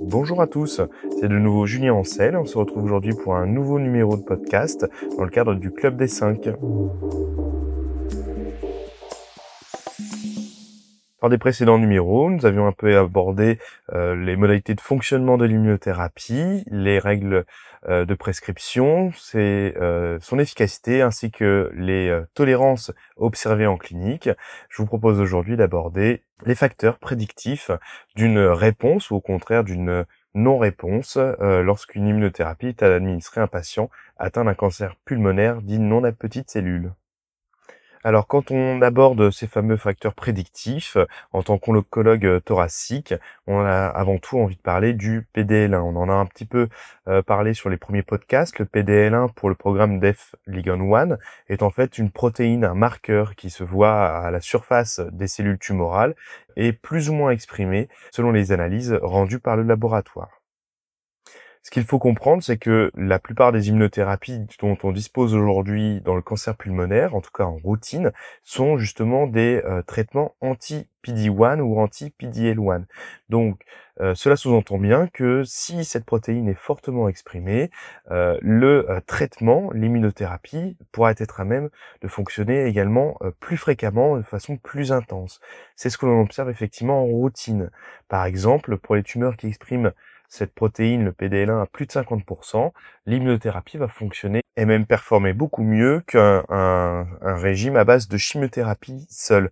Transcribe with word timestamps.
Bonjour 0.00 0.40
à 0.40 0.46
tous, 0.46 0.80
c'est 1.20 1.28
de 1.28 1.38
nouveau 1.38 1.66
Julien 1.66 1.92
Ancel. 1.92 2.34
On 2.34 2.46
se 2.46 2.56
retrouve 2.56 2.84
aujourd'hui 2.84 3.12
pour 3.12 3.36
un 3.36 3.44
nouveau 3.44 3.78
numéro 3.78 4.16
de 4.16 4.22
podcast 4.22 4.88
dans 5.18 5.24
le 5.24 5.30
cadre 5.30 5.54
du 5.54 5.70
Club 5.70 5.98
des 5.98 6.08
5. 6.08 6.48
Dans 11.20 11.28
des 11.28 11.36
précédents 11.36 11.78
numéros, 11.78 12.30
nous 12.30 12.46
avions 12.46 12.66
un 12.66 12.72
peu 12.72 12.96
abordé 12.96 13.58
euh, 13.92 14.16
les 14.16 14.36
modalités 14.36 14.74
de 14.74 14.80
fonctionnement 14.80 15.36
de 15.36 15.44
l'immunothérapie, 15.44 16.64
les 16.70 16.98
règles 16.98 17.44
euh, 17.86 18.06
de 18.06 18.14
prescription, 18.14 19.12
euh, 19.34 20.18
son 20.22 20.38
efficacité 20.38 21.02
ainsi 21.02 21.30
que 21.30 21.70
les 21.74 22.18
tolérances 22.32 22.90
observées 23.16 23.66
en 23.66 23.76
clinique. 23.76 24.30
Je 24.70 24.78
vous 24.78 24.86
propose 24.86 25.20
aujourd'hui 25.20 25.58
d'aborder 25.58 26.22
les 26.46 26.54
facteurs 26.54 26.98
prédictifs 26.98 27.70
d'une 28.16 28.38
réponse 28.38 29.10
ou 29.10 29.16
au 29.16 29.20
contraire 29.20 29.62
d'une 29.62 30.06
non-réponse 30.34 31.18
lorsqu'une 31.40 32.06
immunothérapie 32.06 32.68
est 32.68 32.82
administrée 32.82 33.42
à 33.42 33.44
un 33.44 33.48
patient 33.48 33.90
atteint 34.16 34.44
d'un 34.44 34.54
cancer 34.54 34.96
pulmonaire 35.04 35.60
dit 35.60 35.78
non 35.78 36.02
à 36.04 36.12
petites 36.12 36.50
cellules. 36.50 36.92
Alors 38.02 38.26
quand 38.26 38.50
on 38.50 38.80
aborde 38.80 39.30
ces 39.30 39.46
fameux 39.46 39.76
facteurs 39.76 40.14
prédictifs, 40.14 40.96
en 41.32 41.42
tant 41.42 41.58
qu'oncologue 41.58 42.24
euh, 42.24 42.40
thoracique, 42.40 43.12
on 43.46 43.60
a 43.60 43.88
avant 43.88 44.16
tout 44.16 44.38
envie 44.38 44.56
de 44.56 44.62
parler 44.62 44.94
du 44.94 45.26
PDL1. 45.34 45.74
On 45.74 45.96
en 45.96 46.08
a 46.08 46.14
un 46.14 46.24
petit 46.24 46.46
peu 46.46 46.68
euh, 47.08 47.20
parlé 47.20 47.52
sur 47.52 47.68
les 47.68 47.76
premiers 47.76 48.02
podcasts. 48.02 48.58
Le 48.58 48.64
PDL1 48.64 49.34
pour 49.34 49.50
le 49.50 49.54
programme 49.54 50.00
DEF 50.00 50.34
Ligand 50.46 50.80
1 50.80 51.18
est 51.50 51.62
en 51.62 51.68
fait 51.70 51.98
une 51.98 52.10
protéine, 52.10 52.64
un 52.64 52.74
marqueur 52.74 53.34
qui 53.34 53.50
se 53.50 53.64
voit 53.64 54.06
à 54.06 54.30
la 54.30 54.40
surface 54.40 55.00
des 55.12 55.28
cellules 55.28 55.58
tumorales 55.58 56.14
et 56.56 56.72
plus 56.72 57.10
ou 57.10 57.12
moins 57.12 57.32
exprimé 57.32 57.90
selon 58.12 58.32
les 58.32 58.50
analyses 58.52 58.98
rendues 59.02 59.40
par 59.40 59.56
le 59.56 59.62
laboratoire. 59.62 60.39
Ce 61.62 61.70
qu'il 61.70 61.84
faut 61.84 61.98
comprendre, 61.98 62.42
c'est 62.42 62.56
que 62.56 62.90
la 62.96 63.18
plupart 63.18 63.52
des 63.52 63.68
immunothérapies 63.68 64.46
dont 64.60 64.78
on 64.82 64.92
dispose 64.92 65.34
aujourd'hui 65.34 66.00
dans 66.00 66.14
le 66.14 66.22
cancer 66.22 66.56
pulmonaire, 66.56 67.14
en 67.14 67.20
tout 67.20 67.30
cas 67.32 67.44
en 67.44 67.58
routine, 67.58 68.12
sont 68.42 68.78
justement 68.78 69.26
des 69.26 69.60
euh, 69.66 69.82
traitements 69.82 70.34
anti-PD1 70.40 71.60
ou 71.60 71.78
anti-PDL1. 71.78 72.84
Donc, 73.28 73.60
euh, 74.00 74.14
cela 74.14 74.36
sous-entend 74.36 74.78
bien 74.78 75.06
que 75.08 75.42
si 75.44 75.84
cette 75.84 76.06
protéine 76.06 76.48
est 76.48 76.54
fortement 76.54 77.10
exprimée, 77.10 77.70
euh, 78.10 78.38
le 78.40 78.86
traitement, 79.06 79.70
l'immunothérapie, 79.74 80.78
pourra 80.92 81.10
être 81.10 81.40
à 81.40 81.44
même 81.44 81.68
de 82.00 82.08
fonctionner 82.08 82.64
également 82.64 83.18
plus 83.38 83.58
fréquemment, 83.58 84.16
de 84.16 84.22
façon 84.22 84.56
plus 84.56 84.92
intense. 84.92 85.40
C'est 85.76 85.90
ce 85.90 85.98
que 85.98 86.06
l'on 86.06 86.22
observe 86.22 86.48
effectivement 86.48 87.02
en 87.02 87.06
routine. 87.06 87.70
Par 88.08 88.24
exemple, 88.24 88.78
pour 88.78 88.94
les 88.94 89.02
tumeurs 89.02 89.36
qui 89.36 89.48
expriment 89.48 89.92
cette 90.30 90.54
protéine, 90.54 91.04
le 91.04 91.10
PDL1, 91.10 91.60
à 91.60 91.66
plus 91.66 91.86
de 91.86 91.92
50%, 91.92 92.70
l'immunothérapie 93.04 93.76
va 93.76 93.88
fonctionner 93.88 94.42
et 94.56 94.64
même 94.64 94.86
performer 94.86 95.32
beaucoup 95.32 95.64
mieux 95.64 96.02
qu'un 96.06 96.44
un, 96.48 97.06
régime 97.20 97.76
à 97.76 97.84
base 97.84 98.08
de 98.08 98.16
chimiothérapie 98.16 99.06
seule. 99.10 99.50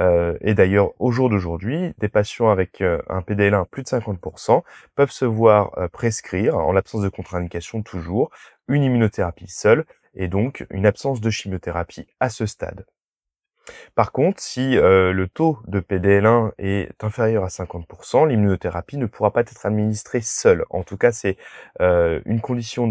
Euh, 0.00 0.36
et 0.42 0.54
d'ailleurs, 0.54 0.92
au 0.98 1.10
jour 1.10 1.30
d'aujourd'hui, 1.30 1.94
des 1.98 2.08
patients 2.08 2.50
avec 2.50 2.82
euh, 2.82 3.00
un 3.08 3.20
PDL1 3.20 3.62
à 3.62 3.64
plus 3.64 3.82
de 3.82 3.88
50% 3.88 4.62
peuvent 4.94 5.10
se 5.10 5.24
voir 5.24 5.76
euh, 5.78 5.88
prescrire, 5.88 6.56
en 6.56 6.72
l'absence 6.72 7.02
de 7.02 7.08
contre-indication 7.08 7.82
toujours, 7.82 8.30
une 8.68 8.82
immunothérapie 8.82 9.48
seule 9.48 9.86
et 10.14 10.28
donc 10.28 10.66
une 10.70 10.86
absence 10.86 11.22
de 11.22 11.30
chimiothérapie 11.30 12.06
à 12.20 12.28
ce 12.28 12.44
stade. 12.44 12.84
Par 13.94 14.12
contre, 14.12 14.40
si 14.40 14.76
euh, 14.76 15.12
le 15.12 15.28
taux 15.28 15.58
de 15.66 15.80
PDL1 15.80 16.52
est 16.58 17.02
inférieur 17.02 17.44
à 17.44 17.48
50%, 17.48 18.28
l'immunothérapie 18.28 18.96
ne 18.96 19.06
pourra 19.06 19.32
pas 19.32 19.40
être 19.40 19.66
administrée 19.66 20.20
seule. 20.20 20.64
En 20.70 20.82
tout 20.82 20.96
cas, 20.96 21.12
c'est 21.12 21.36
euh, 21.80 22.20
une 22.26 22.40
condition 22.40 22.88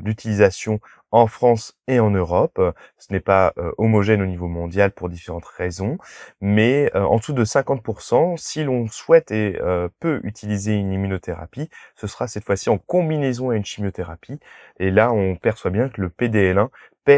d'utilisation 0.00 0.80
en 1.12 1.26
France 1.26 1.76
et 1.88 1.98
en 1.98 2.10
Europe. 2.10 2.60
Ce 2.98 3.12
n'est 3.12 3.20
pas 3.20 3.52
euh, 3.58 3.72
homogène 3.78 4.22
au 4.22 4.26
niveau 4.26 4.46
mondial 4.46 4.92
pour 4.92 5.08
différentes 5.08 5.44
raisons, 5.44 5.98
mais 6.40 6.90
en 6.94 7.16
dessous 7.16 7.32
de 7.32 7.44
50%, 7.44 8.36
si 8.36 8.62
l'on 8.64 8.86
souhaite 8.88 9.30
et 9.32 9.58
peut 9.98 10.20
utiliser 10.22 10.74
une 10.74 10.92
immunothérapie, 10.92 11.68
ce 11.96 12.06
sera 12.06 12.28
cette 12.28 12.44
fois-ci 12.44 12.70
en 12.70 12.78
combinaison 12.78 13.50
à 13.50 13.56
une 13.56 13.64
chimiothérapie. 13.64 14.38
Et 14.78 14.90
là, 14.90 15.12
on 15.12 15.36
perçoit 15.36 15.70
bien 15.70 15.88
que 15.88 16.00
le 16.00 16.08
PDL1 16.08 16.68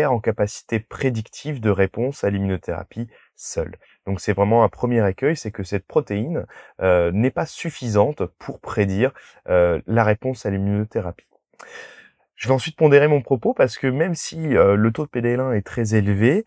en 0.07 0.21
capacité 0.21 0.81
prédictive 0.81 1.61
de 1.61 1.71
réponse 1.71 2.25
à 2.25 2.31
l'immunothérapie 2.31 3.09
seule. 3.37 3.77
Donc 4.07 4.21
c'est 4.21 4.33
vraiment 4.33 4.65
un 4.65 4.69
premier 4.69 5.09
écueil, 5.09 5.37
c'est 5.37 5.51
que 5.51 5.63
cette 5.63 5.87
protéine 5.87 6.47
euh, 6.81 7.11
n'est 7.13 7.31
pas 7.31 7.47
suffisante 7.47 8.25
pour 8.39 8.61
prédire 8.61 9.13
euh, 9.49 9.81
la 9.87 10.05
réponse 10.05 10.47
à 10.47 10.51
l'immunothérapie. 10.51 11.27
Je 12.43 12.49
vais 12.49 12.55
ensuite 12.55 12.75
pondérer 12.75 13.07
mon 13.07 13.23
propos 13.23 13.55
parce 13.55 13.79
que 13.79 13.87
même 13.87 14.17
si 14.17 14.57
euh, 14.57 14.75
le 14.75 14.91
taux 14.91 15.07
de 15.07 15.11
PDL1 15.11 15.57
est 15.57 15.63
très 15.63 15.95
élevé, 15.95 16.45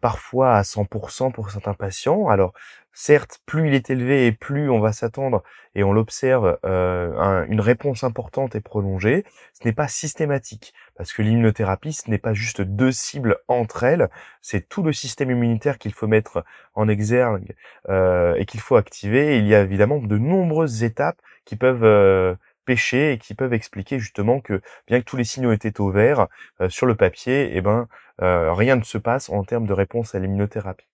parfois 0.00 0.54
à 0.54 0.62
100% 0.62 1.32
pour 1.32 1.50
certains 1.50 1.74
patients, 1.74 2.28
alors 2.28 2.52
certes, 2.92 3.40
plus 3.44 3.66
il 3.66 3.74
est 3.74 3.90
élevé 3.90 4.26
et 4.26 4.32
plus 4.32 4.70
on 4.70 4.78
va 4.78 4.92
s'attendre 4.92 5.42
et 5.74 5.82
on 5.82 5.92
l'observe 5.92 6.58
une 6.62 7.60
réponse 7.60 8.04
importante 8.04 8.54
et 8.54 8.60
prolongée, 8.60 9.24
ce 9.54 9.66
n'est 9.66 9.72
pas 9.72 9.88
systématique. 9.88 10.74
Parce 10.94 11.12
que 11.12 11.22
l'immunothérapie, 11.22 11.92
ce 11.92 12.08
n'est 12.08 12.18
pas 12.18 12.34
juste 12.34 12.60
deux 12.60 12.92
cibles 12.92 13.38
entre 13.48 13.82
elles, 13.82 14.10
c'est 14.42 14.68
tout 14.68 14.84
le 14.84 14.92
système 14.92 15.30
immunitaire 15.30 15.78
qu'il 15.78 15.92
faut 15.92 16.06
mettre 16.06 16.44
en 16.74 16.88
exergue 16.88 17.56
euh, 17.88 18.34
et 18.36 18.44
qu'il 18.44 18.60
faut 18.60 18.76
activer. 18.76 19.38
il 19.38 19.46
y 19.46 19.54
a 19.54 19.62
évidemment 19.62 19.98
de 19.98 20.18
nombreuses 20.18 20.84
étapes 20.84 21.20
qui 21.44 21.56
peuvent 21.56 21.84
euh, 21.84 22.34
pêcher 22.64 23.12
et 23.12 23.18
qui 23.18 23.34
peuvent 23.34 23.52
expliquer 23.52 23.98
justement 23.98 24.40
que 24.40 24.60
bien 24.86 25.00
que 25.00 25.04
tous 25.04 25.16
les 25.16 25.24
signaux 25.24 25.52
étaient 25.52 25.80
au 25.80 25.90
vert 25.90 26.28
euh, 26.60 26.68
sur 26.68 26.86
le 26.86 26.94
papier, 26.94 27.50
eh 27.54 27.60
ben 27.60 27.88
rien 28.18 28.76
ne 28.76 28.84
se 28.84 28.98
passe 28.98 29.30
en 29.30 29.42
termes 29.42 29.66
de 29.66 29.72
réponse 29.72 30.14
à 30.14 30.20
l'immunothérapie. 30.20 30.86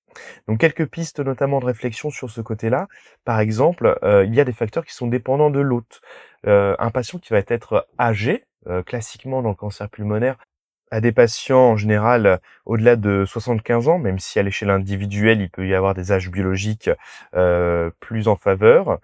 Donc 0.46 0.58
quelques 0.60 0.86
pistes 0.86 1.20
notamment 1.20 1.60
de 1.60 1.66
réflexion 1.66 2.08
sur 2.08 2.30
ce 2.30 2.40
côté-là. 2.40 2.88
Par 3.26 3.38
exemple, 3.38 3.98
il 4.02 4.34
y 4.34 4.40
a 4.40 4.44
des 4.44 4.54
facteurs 4.54 4.86
qui 4.86 4.94
sont 4.94 5.08
dépendants 5.08 5.50
de 5.50 5.60
l'hôte. 5.60 6.00
un 6.46 6.90
patient 6.90 7.18
qui 7.18 7.34
va 7.34 7.42
être 7.46 7.86
âgé, 7.98 8.46
euh, 8.66 8.82
classiquement 8.82 9.40
dans 9.40 9.50
le 9.50 9.54
cancer 9.54 9.88
pulmonaire 9.88 10.36
à 10.90 11.00
des 11.00 11.12
patients 11.12 11.70
en 11.70 11.76
général 11.76 12.26
euh, 12.26 12.36
au-delà 12.66 12.96
de 12.96 13.24
75 13.24 13.88
ans, 13.88 13.98
même 13.98 14.18
si 14.18 14.38
à 14.40 14.42
l'échelle 14.42 14.70
individuelle 14.70 15.40
il 15.40 15.48
peut 15.48 15.66
y 15.66 15.74
avoir 15.74 15.94
des 15.94 16.10
âges 16.10 16.28
biologiques 16.28 16.90
euh, 17.34 17.90
plus 18.00 18.26
en 18.26 18.34
faveur, 18.34 18.98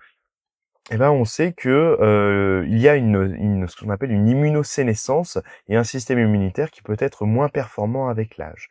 eh 0.91 0.99
ben 0.99 1.11
on 1.11 1.25
sait 1.25 1.53
que 1.53 1.71
euh, 1.71 2.67
il 2.69 2.79
y 2.79 2.91
a 2.91 2.97
une, 2.97 3.67
ce 3.69 3.77
qu'on 3.77 3.89
appelle 3.89 4.13
une 4.13 4.29
immunosénescence 4.29 5.39
et 5.69 5.77
un 5.77 5.85
système 5.85 6.19
immunitaire 6.19 6.71
qui 6.71 6.83
peut 6.83 6.97
être 6.99 7.25
moins 7.25 7.49
performant 7.49 8.09
avec 8.09 8.37
l'âge. 8.37 8.69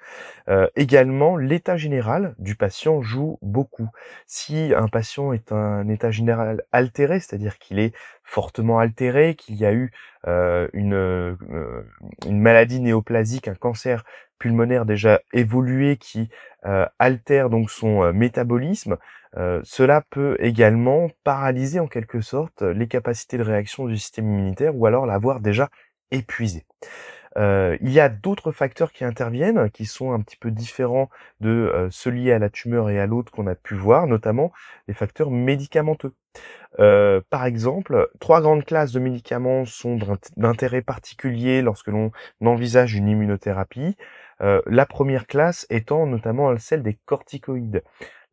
Euh, 0.47 0.67
également, 0.75 1.37
l'état 1.37 1.75
général 1.75 2.35
du 2.37 2.55
patient 2.55 3.01
joue 3.01 3.39
beaucoup. 3.41 3.89
Si 4.27 4.73
un 4.75 4.87
patient 4.89 5.33
est 5.33 5.51
un 5.51 5.89
état 5.89 6.11
général 6.11 6.61
altéré, 6.71 7.19
c'est-à-dire 7.19 7.57
qu'il 7.57 7.79
est 7.79 7.95
fortement 8.23 8.77
altéré, 8.77 9.33
qu'il 9.33 9.55
y 9.55 9.65
a 9.65 9.73
eu 9.73 9.91
euh, 10.27 10.67
une 10.73 12.39
maladie 12.39 12.79
néoplasique, 12.79 13.47
un 13.47 13.55
cancer 13.55 14.03
pulmonaire 14.43 14.85
déjà 14.85 15.21
évolué 15.31 15.95
qui 15.97 16.29
euh, 16.65 16.85
altère 16.99 17.49
donc 17.49 17.71
son 17.71 18.11
métabolisme, 18.13 18.97
cela 19.63 20.03
peut 20.11 20.37
également 20.39 21.09
paralyser 21.23 21.79
en 21.79 21.87
quelque 21.87 22.21
sorte 22.21 22.61
les 22.61 22.87
capacités 22.87 23.39
de 23.39 23.43
réaction 23.43 23.87
du 23.87 23.97
système 23.97 24.25
immunitaire 24.25 24.75
ou 24.75 24.85
alors 24.85 25.07
l'avoir 25.07 25.39
déjà 25.39 25.69
épuisé. 26.11 26.65
Euh, 27.37 27.77
il 27.81 27.91
y 27.91 27.99
a 27.99 28.09
d'autres 28.09 28.51
facteurs 28.51 28.91
qui 28.91 29.03
interviennent, 29.03 29.69
qui 29.71 29.85
sont 29.85 30.13
un 30.13 30.21
petit 30.21 30.37
peu 30.37 30.51
différents 30.51 31.09
de 31.39 31.49
euh, 31.49 31.87
ceux 31.89 32.11
liés 32.11 32.31
à 32.31 32.39
la 32.39 32.49
tumeur 32.49 32.89
et 32.89 32.99
à 32.99 33.07
l'autre 33.07 33.31
qu'on 33.31 33.47
a 33.47 33.55
pu 33.55 33.75
voir, 33.75 34.07
notamment 34.07 34.51
les 34.87 34.93
facteurs 34.93 35.31
médicamenteux. 35.31 36.13
Euh, 36.79 37.21
par 37.29 37.45
exemple, 37.45 38.09
trois 38.19 38.41
grandes 38.41 38.65
classes 38.65 38.91
de 38.91 38.99
médicaments 38.99 39.65
sont 39.65 39.97
d'intérêt 40.37 40.81
particulier 40.81 41.61
lorsque 41.61 41.87
l'on 41.87 42.11
envisage 42.43 42.95
une 42.95 43.07
immunothérapie. 43.07 43.95
La 44.39 44.85
première 44.85 45.27
classe 45.27 45.65
étant 45.69 46.05
notamment 46.05 46.57
celle 46.57 46.83
des 46.83 46.97
corticoïdes. 47.05 47.83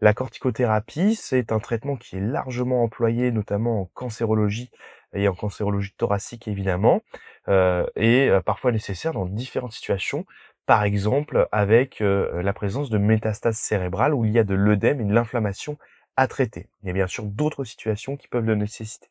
La 0.00 0.14
corticothérapie, 0.14 1.14
c'est 1.14 1.52
un 1.52 1.58
traitement 1.58 1.97
qui 1.97 2.17
est 2.17 2.20
largement 2.20 2.82
employé, 2.82 3.31
notamment 3.32 3.82
en 3.82 3.85
cancérologie 3.93 4.70
et 5.12 5.29
en 5.29 5.35
cancérologie 5.35 5.93
thoracique 5.93 6.49
évidemment, 6.49 7.02
euh, 7.49 7.85
et 7.97 8.31
euh, 8.31 8.41
parfois 8.41 8.73
nécessaire 8.73 9.12
dans 9.12 9.26
différentes 9.26 9.73
situations, 9.73 10.25
par 10.64 10.85
exemple 10.85 11.49
avec 11.52 12.00
euh, 12.00 12.43
la 12.43 12.55
présence 12.55 12.88
de 12.88 12.96
métastases 12.96 13.58
cérébrales 13.58 14.14
où 14.14 14.25
il 14.25 14.32
y 14.32 14.38
a 14.38 14.44
de 14.44 14.55
l'œdème 14.55 15.03
et 15.03 15.05
de 15.05 15.12
l'inflammation 15.12 15.76
à 16.17 16.29
traiter. 16.29 16.69
Il 16.82 16.87
y 16.87 16.91
a 16.91 16.94
bien 16.94 17.06
sûr 17.06 17.25
d'autres 17.25 17.64
situations 17.64 18.17
qui 18.17 18.29
peuvent 18.29 18.46
le 18.46 18.55
nécessiter. 18.55 19.08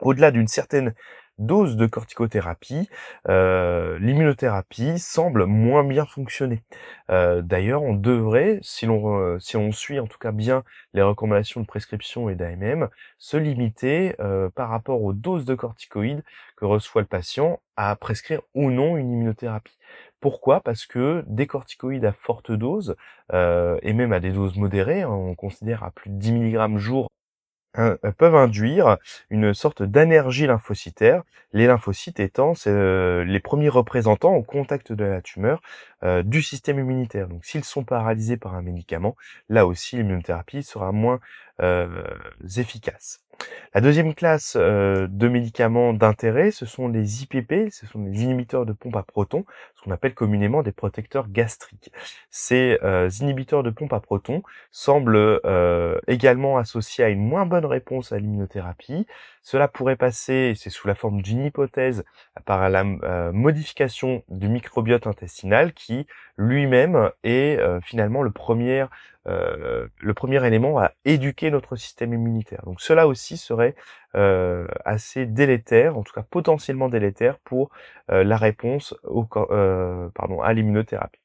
Au-delà 0.00 0.32
d'une 0.32 0.48
certaine 0.48 0.94
dose 1.40 1.76
de 1.76 1.86
corticothérapie, 1.86 2.88
euh, 3.28 3.98
l'immunothérapie 3.98 4.98
semble 4.98 5.46
moins 5.46 5.84
bien 5.84 6.06
fonctionner. 6.06 6.62
Euh, 7.10 7.42
d'ailleurs, 7.42 7.82
on 7.82 7.94
devrait, 7.94 8.60
si 8.62 8.86
l'on 8.86 9.38
si 9.40 9.56
on 9.56 9.72
suit 9.72 9.98
en 9.98 10.06
tout 10.06 10.18
cas 10.18 10.32
bien 10.32 10.62
les 10.94 11.02
recommandations 11.02 11.60
de 11.60 11.66
prescription 11.66 12.28
et 12.28 12.34
d'AMM, 12.34 12.88
se 13.18 13.36
limiter 13.36 14.14
par 14.54 14.68
rapport 14.68 15.02
aux 15.02 15.12
doses 15.12 15.44
de 15.44 15.54
corticoïdes 15.54 16.22
que 16.56 16.64
reçoit 16.64 17.02
le 17.02 17.08
patient 17.08 17.60
à 17.76 17.96
prescrire 17.96 18.42
ou 18.54 18.70
non 18.70 18.96
une 18.96 19.10
immunothérapie. 19.10 19.78
Pourquoi? 20.20 20.60
Parce 20.60 20.86
que 20.86 21.24
des 21.26 21.46
corticoïdes 21.46 22.04
à 22.04 22.12
forte 22.12 22.52
dose, 22.52 22.96
et 23.32 23.92
même 23.92 24.12
à 24.12 24.20
des 24.20 24.32
doses 24.32 24.56
modérées, 24.56 25.02
hein, 25.02 25.10
on 25.10 25.34
considère 25.34 25.84
à 25.84 25.90
plus 25.90 26.10
de 26.10 26.16
10 26.16 26.32
mg 26.32 26.76
jour 26.76 27.10
euh, 27.78 27.96
peuvent 28.18 28.34
induire 28.34 28.98
une 29.30 29.54
sorte 29.54 29.82
d'énergie 29.82 30.46
lymphocytaire, 30.46 31.22
les 31.52 31.68
lymphocytes 31.68 32.18
étant 32.18 32.54
euh, 32.66 33.24
les 33.24 33.38
premiers 33.38 33.68
représentants 33.68 34.34
au 34.34 34.42
contact 34.42 34.92
de 34.92 35.04
la 35.04 35.22
tumeur 35.22 35.62
euh, 36.02 36.24
du 36.24 36.42
système 36.42 36.80
immunitaire. 36.80 37.28
Donc 37.28 37.44
s'ils 37.44 37.64
sont 37.64 37.84
paralysés 37.84 38.36
par 38.36 38.56
un 38.56 38.62
médicament, 38.62 39.16
là 39.48 39.66
aussi 39.66 39.96
l'immunothérapie 39.96 40.64
sera 40.64 40.90
moins 40.90 41.20
efficace. 42.56 43.20
La 43.72 43.80
deuxième 43.80 44.14
classe 44.14 44.56
euh, 44.56 45.06
de 45.08 45.28
médicaments 45.28 45.92
d'intérêt, 45.92 46.50
ce 46.50 46.66
sont 46.66 46.88
les 46.88 47.22
IPP, 47.22 47.70
ce 47.70 47.86
sont 47.86 48.02
les 48.02 48.24
inhibiteurs 48.24 48.66
de 48.66 48.72
pompe 48.72 48.96
à 48.96 49.04
protons, 49.04 49.44
ce 49.76 49.82
qu'on 49.82 49.92
appelle 49.92 50.12
communément 50.12 50.64
des 50.64 50.72
protecteurs 50.72 51.28
gastriques. 51.28 51.92
Ces 52.30 52.78
euh, 52.82 53.08
inhibiteurs 53.20 53.62
de 53.62 53.70
pompe 53.70 53.92
à 53.92 54.00
protons 54.00 54.42
semblent 54.72 55.40
euh, 55.44 56.00
également 56.08 56.58
associés 56.58 57.04
à 57.04 57.10
une 57.10 57.24
moins 57.24 57.46
bonne 57.46 57.64
réponse 57.64 58.10
à 58.10 58.18
l'immunothérapie. 58.18 59.06
Cela 59.42 59.68
pourrait 59.68 59.96
passer, 59.96 60.54
c'est 60.56 60.70
sous 60.70 60.86
la 60.86 60.94
forme 60.94 61.22
d'une 61.22 61.44
hypothèse, 61.44 62.04
par 62.44 62.68
la 62.68 62.84
modification 63.32 64.22
du 64.28 64.48
microbiote 64.48 65.06
intestinal 65.06 65.72
qui 65.72 66.06
lui-même 66.36 67.10
est 67.22 67.58
finalement 67.82 68.22
le 68.22 68.30
premier 68.30 68.86
euh, 69.26 69.86
le 69.98 70.14
premier 70.14 70.44
élément 70.46 70.78
à 70.78 70.92
éduquer 71.04 71.50
notre 71.50 71.76
système 71.76 72.14
immunitaire. 72.14 72.62
Donc 72.64 72.80
cela 72.80 73.06
aussi 73.06 73.36
serait 73.36 73.74
euh, 74.14 74.66
assez 74.86 75.26
délétère, 75.26 75.98
en 75.98 76.02
tout 76.02 76.12
cas 76.14 76.22
potentiellement 76.22 76.88
délétère 76.88 77.38
pour 77.40 77.70
euh, 78.10 78.24
la 78.24 78.38
réponse 78.38 78.94
à 79.12 80.52
l'immunothérapie. 80.54 81.20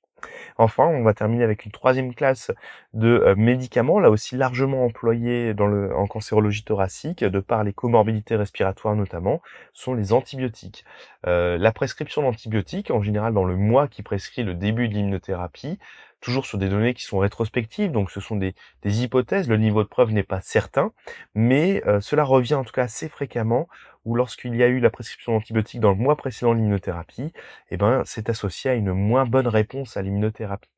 Enfin, 0.57 0.85
on 0.85 1.03
va 1.03 1.13
terminer 1.13 1.43
avec 1.43 1.65
une 1.65 1.71
troisième 1.71 2.13
classe 2.13 2.51
de 2.93 3.33
médicaments, 3.37 3.99
là 3.99 4.09
aussi 4.09 4.37
largement 4.37 4.85
employés 4.85 5.53
en 5.59 6.07
cancérologie 6.07 6.63
thoracique, 6.63 7.23
de 7.23 7.39
par 7.39 7.63
les 7.63 7.73
comorbidités 7.73 8.35
respiratoires 8.35 8.95
notamment, 8.95 9.41
sont 9.73 9.93
les 9.93 10.13
antibiotiques. 10.13 10.85
la 11.25 11.71
prescription 11.71 12.21
d'antibiotiques, 12.21 12.91
en 12.91 13.01
général 13.01 13.33
dans 13.33 13.45
le 13.45 13.55
mois 13.55 13.87
qui 13.87 14.03
prescrit 14.03 14.43
le 14.43 14.53
début 14.53 14.87
de 14.87 14.93
l'immunothérapie, 14.93 15.79
toujours 16.25 16.47
sur 16.47 16.57
des 16.57 16.69
données 16.69 16.95
qui 16.95 17.03
sont 17.03 17.19
rétrospectives, 17.19 17.91
donc 17.91 18.09
ce 18.09 18.19
sont 18.19 18.35
des, 18.35 18.55
hypothèses, 18.83 19.47
le 19.47 19.57
niveau 19.57 19.83
de 19.83 19.87
preuve 19.87 20.11
n'est 20.11 20.23
pas 20.23 20.41
certain, 20.41 20.91
mais 21.35 21.83
euh, 21.85 22.01
cela 22.01 22.23
revient 22.23 22.55
en 22.55 22.63
tout 22.63 22.71
cas 22.71 22.83
assez 22.83 23.09
fréquemment 23.09 23.67
où 24.05 24.15
lorsqu'il 24.15 24.55
y 24.55 24.63
a 24.63 24.67
eu 24.67 24.79
la 24.79 24.89
prescription 24.89 25.33
d'antibiotiques 25.33 25.79
dans 25.79 25.91
le 25.91 25.97
mois 25.97 26.15
précédent 26.15 26.53
de 26.53 26.59
l'immunothérapie, 26.59 27.33
eh 27.71 27.77
ben, 27.77 28.03
c'est 28.05 28.29
associé 28.29 28.71
à 28.71 28.75
une 28.75 28.93
moins 28.93 29.25
bonne 29.25 29.47
réponse 29.47 29.97
à 29.97 30.01
l'immunothérapie. 30.01 30.69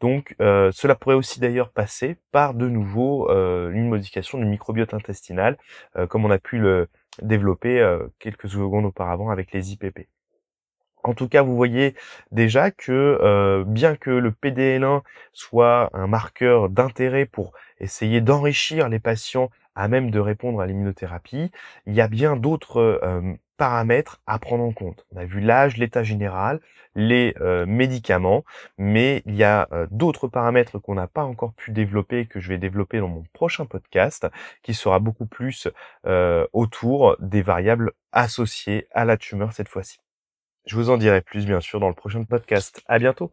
Donc 0.00 0.34
euh, 0.40 0.70
cela 0.72 0.94
pourrait 0.94 1.16
aussi 1.16 1.38
d'ailleurs 1.38 1.70
passer 1.70 2.16
par 2.32 2.54
de 2.54 2.68
nouveau 2.68 3.30
euh, 3.30 3.70
une 3.70 3.88
modification 3.88 4.38
du 4.38 4.46
microbiote 4.46 4.94
intestinal, 4.94 5.58
comme 6.08 6.24
on 6.24 6.30
a 6.30 6.38
pu 6.38 6.58
le 6.58 6.88
développer 7.22 7.98
quelques 8.18 8.48
secondes 8.48 8.86
auparavant 8.86 9.30
avec 9.30 9.52
les 9.52 9.72
IPP. 9.72 10.08
En 11.02 11.14
tout 11.14 11.28
cas, 11.28 11.42
vous 11.42 11.56
voyez 11.56 11.94
déjà 12.30 12.70
que 12.70 12.92
euh, 12.92 13.64
bien 13.66 13.96
que 13.96 14.10
le 14.10 14.30
PDL1 14.30 15.02
soit 15.32 15.90
un 15.94 16.06
marqueur 16.06 16.68
d'intérêt 16.68 17.24
pour 17.24 17.52
essayer 17.78 18.20
d'enrichir 18.20 18.88
les 18.88 18.98
patients 18.98 19.50
à 19.74 19.88
même 19.88 20.10
de 20.10 20.18
répondre 20.18 20.60
à 20.60 20.66
l'immunothérapie, 20.66 21.50
il 21.86 21.94
y 21.94 22.00
a 22.00 22.08
bien 22.08 22.36
d'autres 22.36 23.00
euh, 23.02 23.34
paramètres 23.56 24.20
à 24.26 24.38
prendre 24.38 24.64
en 24.64 24.72
compte. 24.72 25.04
On 25.12 25.18
a 25.18 25.24
vu 25.24 25.40
l'âge, 25.40 25.76
l'état 25.76 26.02
général, 26.02 26.60
les 26.94 27.34
euh, 27.40 27.66
médicaments, 27.66 28.44
mais 28.78 29.22
il 29.26 29.36
y 29.36 29.44
a 29.44 29.68
d'autres 29.90 30.28
paramètres 30.28 30.78
qu'on 30.78 30.94
n'a 30.94 31.06
pas 31.06 31.24
encore 31.24 31.52
pu 31.54 31.70
développer, 31.70 32.26
que 32.26 32.40
je 32.40 32.48
vais 32.48 32.58
développer 32.58 32.98
dans 32.98 33.08
mon 33.08 33.24
prochain 33.32 33.66
podcast, 33.66 34.26
qui 34.62 34.74
sera 34.74 34.98
beaucoup 34.98 35.26
plus 35.26 35.68
autour 36.52 37.16
des 37.20 37.42
variables 37.42 37.92
associées 38.12 38.88
à 38.92 39.04
la 39.04 39.16
tumeur 39.16 39.52
cette 39.52 39.68
fois-ci. 39.68 39.98
Je 40.66 40.76
vous 40.76 40.90
en 40.90 40.96
dirai 40.96 41.20
plus 41.20 41.46
bien 41.46 41.60
sûr 41.60 41.80
dans 41.80 41.88
le 41.88 41.94
prochain 41.94 42.24
podcast. 42.24 42.82
À 42.86 42.98
bientôt. 42.98 43.32